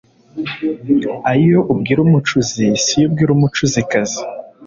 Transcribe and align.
Ayo 1.31 1.59
ubwira 1.71 1.99
umucuzi 2.07 2.65
si 2.85 2.93
yo 3.01 3.05
ubwira 3.07 3.31
umucuzikazi. 3.33 4.21